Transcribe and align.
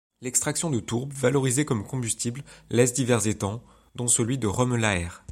L’extraction 0.21 0.71
de 0.71 0.79
tourbe 0.79 1.13
valorisée 1.13 1.63
comme 1.63 1.85
combustible 1.85 2.43
laisse 2.71 2.91
divers 2.93 3.27
étangs, 3.27 3.61
dont 3.93 4.07
celui 4.07 4.39
de 4.39 4.47
Romelaëre. 4.47 5.23